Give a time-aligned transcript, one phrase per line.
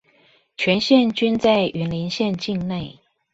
[0.57, 2.97] 全線均在雲林縣境內